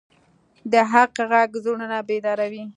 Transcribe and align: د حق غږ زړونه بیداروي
د 0.71 0.73
حق 0.91 1.15
غږ 1.31 1.49
زړونه 1.63 1.97
بیداروي 2.07 2.63